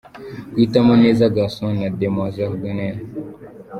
[0.51, 2.95] Guhitamo neza garçons na demoiselles d’honneur!.